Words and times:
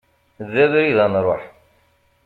D 0.51 0.53
abrid 0.63 0.97
ad 1.05 1.09
nruḥ. 1.11 1.43